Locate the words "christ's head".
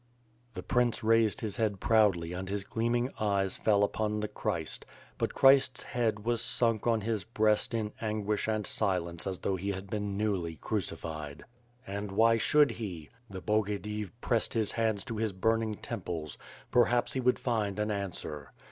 5.35-6.25